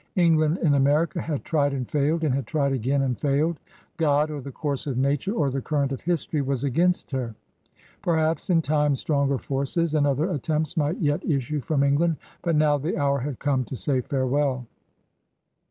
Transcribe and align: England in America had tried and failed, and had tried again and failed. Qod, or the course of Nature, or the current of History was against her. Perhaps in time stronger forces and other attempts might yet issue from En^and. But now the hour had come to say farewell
England 0.15 0.57
in 0.63 0.73
America 0.73 1.21
had 1.21 1.45
tried 1.45 1.73
and 1.73 1.87
failed, 1.87 2.23
and 2.23 2.33
had 2.33 2.47
tried 2.47 2.71
again 2.73 3.03
and 3.03 3.19
failed. 3.19 3.59
Qod, 3.99 4.31
or 4.31 4.41
the 4.41 4.51
course 4.51 4.87
of 4.87 4.97
Nature, 4.97 5.31
or 5.31 5.51
the 5.51 5.61
current 5.61 5.91
of 5.91 6.01
History 6.01 6.41
was 6.41 6.63
against 6.63 7.11
her. 7.11 7.35
Perhaps 8.01 8.49
in 8.49 8.63
time 8.63 8.95
stronger 8.95 9.37
forces 9.37 9.93
and 9.93 10.07
other 10.07 10.27
attempts 10.31 10.75
might 10.75 10.97
yet 10.97 11.23
issue 11.23 11.59
from 11.61 11.81
En^and. 11.81 12.17
But 12.41 12.55
now 12.55 12.79
the 12.79 12.97
hour 12.97 13.19
had 13.19 13.37
come 13.37 13.63
to 13.65 13.75
say 13.75 14.01
farewell 14.01 14.65